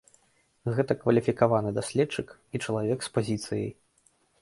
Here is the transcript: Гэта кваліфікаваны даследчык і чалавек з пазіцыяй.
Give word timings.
Гэта 0.77 0.91
кваліфікаваны 1.01 1.75
даследчык 1.77 2.27
і 2.53 2.65
чалавек 2.67 2.99
з 3.11 3.17
пазіцыяй. 3.19 3.73